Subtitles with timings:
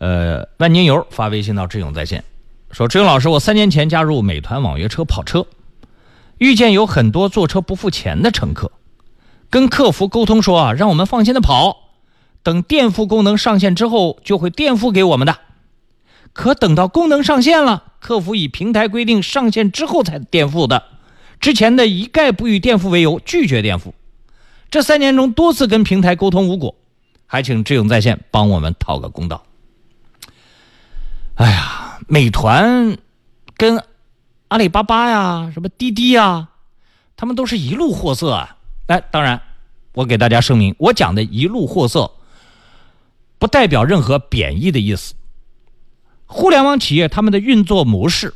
[0.00, 2.24] 呃，万金油发微信到志勇在线，
[2.70, 5.46] 说志勇老师，我三年前加入美团网约车跑车，
[6.38, 8.72] 遇见有很多坐车不付钱的乘客，
[9.50, 11.90] 跟客服沟通说啊，让我们放心的跑，
[12.42, 15.36] 等垫付功能上线之后就会垫付给我们的。
[16.32, 20.84] 可等到功能上线了，客服以平台规定上线之后才垫付的，
[21.40, 23.92] 之前的一概不予垫付为由拒绝垫付。
[24.70, 26.74] 这三年中多次跟平台沟通无果，
[27.26, 29.42] 还请志勇在线帮我们讨个公道。
[31.40, 32.98] 哎呀，美团
[33.56, 33.82] 跟
[34.48, 36.50] 阿里巴巴呀、什么滴滴呀，
[37.16, 38.58] 他们都是一路货色啊。
[38.88, 39.40] 哎，当然，
[39.94, 42.12] 我给大家声明，我讲的一路货色，
[43.38, 45.14] 不代表任何贬义的意思。
[46.26, 48.34] 互联网企业他们的运作模式，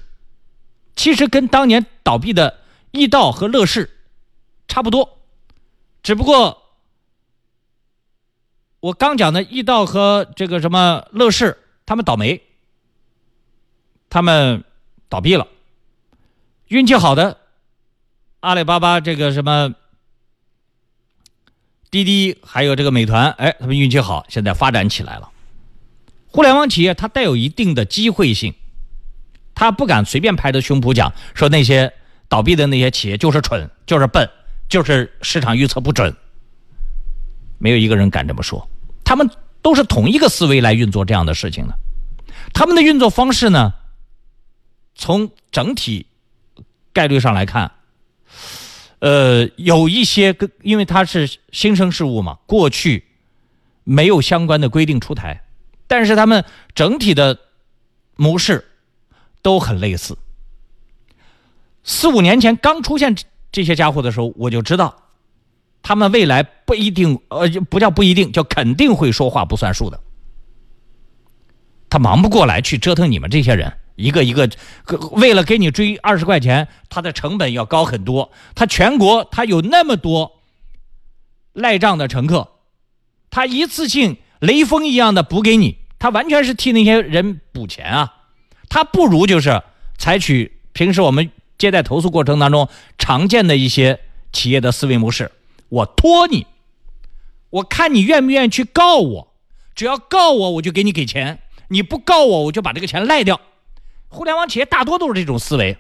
[0.97, 2.61] 其实跟当年倒闭的
[2.91, 3.99] 易到和乐视
[4.67, 5.19] 差不多，
[6.03, 6.63] 只不过
[8.81, 12.41] 我刚讲的易到和这个什么乐视，他们倒霉。
[14.15, 14.63] 他们
[15.09, 15.49] 倒闭了，
[16.69, 17.37] 运气好的
[18.39, 19.75] 阿里巴巴这个什么
[21.91, 25.33] 滴滴，还有这个美团，哎，他们运气好，现在发展起来了。
[26.29, 28.55] 互联网企业它带有一定的机会性，
[29.53, 31.93] 他不敢随便拍着胸脯讲说那些
[32.29, 34.31] 倒闭的那些企业就是蠢，就是笨，
[34.69, 36.15] 就是市场预测不准，
[37.59, 38.71] 没有一个人敢这么说。
[39.03, 39.29] 他们
[39.61, 41.77] 都是同一个思维来运作这样的事情的，
[42.53, 43.75] 他们的运作方式呢？
[44.95, 46.07] 从整体
[46.93, 47.73] 概率上来看，
[49.01, 53.05] 呃，有一些跟因为它是新生事物嘛，过去
[53.83, 55.45] 没有相关的规定出台，
[55.87, 57.39] 但是他们整体的
[58.17, 58.65] 模式
[59.43, 60.17] 都很类似。
[61.83, 63.15] 四五年前刚出现
[63.53, 65.03] 这些家伙的时候，我就知道
[65.83, 70.01] 他们未来不一定，呃，不叫不一定，叫肯定会说话不算数的。
[71.91, 73.73] 他忙不过来去折腾你们这些人。
[73.97, 74.49] 一个一个，
[75.13, 78.33] 为了给你追二十块钱，他的成本要高很多。
[78.55, 80.41] 他全国他有那么多
[81.53, 82.53] 赖账的乘客，
[83.31, 88.15] 他一次性雷锋一样的补给你，他完全是替那些人补钱啊。
[88.69, 89.63] 他不如就是
[89.97, 92.69] 采取平时我们接待投诉过程当中
[92.99, 94.01] 常见的一些
[94.33, 95.31] 企业的思维模式。
[95.69, 96.47] 我托你，
[97.51, 99.35] 我看你愿不愿意去告我，
[99.77, 101.39] 只要告我，我就给你给钱；
[101.69, 103.41] 你不告我，我就把这个钱赖掉。
[104.15, 105.77] 互联网企业大多都是这种思维，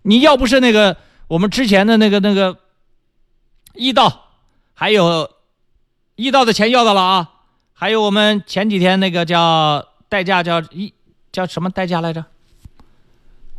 [0.00, 0.96] 你要不是那个
[1.28, 2.56] 我们之前的那个那个
[3.74, 4.30] 易到，
[4.72, 5.30] 还有
[6.16, 7.30] 易到的钱要到了啊，
[7.74, 10.94] 还有我们前几天那个叫代驾叫一
[11.32, 12.24] 叫什么代驾来着？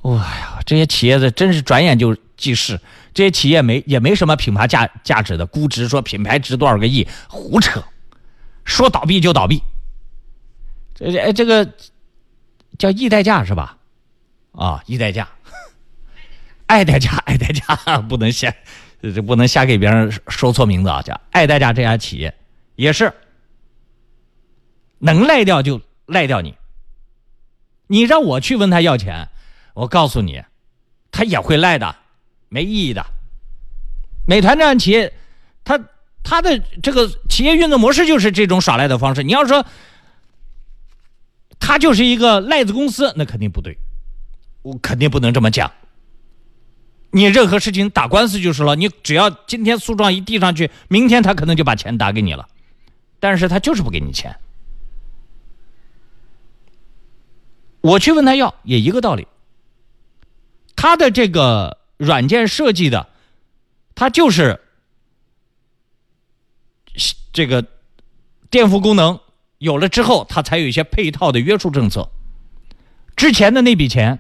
[0.02, 2.80] 哇呀，这些企业的真是转眼就即逝，
[3.14, 7.84] 这些企业没也没什么品牌价价值的估值，说品牌值多少个亿，胡扯，
[8.64, 9.62] 说倒闭就倒闭，
[10.96, 11.72] 这这哎这个。
[12.78, 13.78] 叫易代驾是吧？
[14.52, 15.28] 啊，易代驾，
[16.68, 18.54] 爱代驾， 爱代驾 不能瞎，
[19.02, 21.02] 这不能瞎给别人说错名字啊！
[21.02, 22.34] 叫爱代驾这家企业
[22.76, 23.12] 也是
[25.00, 26.56] 能赖掉就赖掉你。
[27.88, 29.28] 你让我去问他要钱，
[29.74, 30.44] 我告诉你，
[31.12, 31.96] 他也会赖的，
[32.48, 33.06] 没意义的。
[34.26, 35.14] 美团这样企业，
[35.66, 35.80] 他
[36.24, 39.22] 他的这个企业运作模式就是这种耍赖的方式。
[39.22, 39.66] 你要说。
[41.76, 43.78] 他就是一个赖子公司，那肯定不对，
[44.62, 45.70] 我肯定不能这么讲。
[47.12, 52.48] 你任何事情打官司就是了，你只要今天诉状一递上去，明天他可能就把钱打给你了，
[53.20, 54.38] 但是他就是不给你钱。
[57.82, 59.28] 我去问他要也一个道理，
[60.78, 63.10] 他的这个软件设计的，
[63.96, 64.62] 他就是
[67.34, 67.66] 这个
[68.50, 69.20] 垫付功能。
[69.58, 72.10] 有了之后，他才有一些配套的约束政策。
[73.16, 74.20] 之前的那笔钱，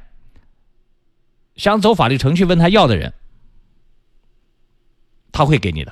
[1.56, 3.14] 想走法律程序问他要的人，
[5.32, 5.92] 他会给你的；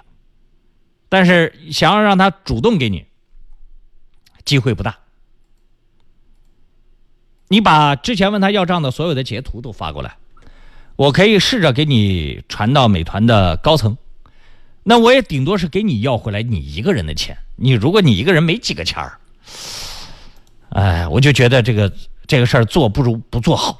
[1.09, 3.05] 但是想要让他主动给你，
[4.45, 4.97] 机会不大。
[7.49, 10.15] 你把之前问他要账的所有的截图都发过来，
[10.95, 13.97] 我可以试着给你传到美团的高层。
[14.83, 17.37] 那我也顶多是给你要回来你一个人的钱。
[17.57, 19.19] 你如果你一个人没几个钱儿。
[20.69, 21.91] 哎，我就觉得这个
[22.25, 23.79] 这个事儿做不如不做好。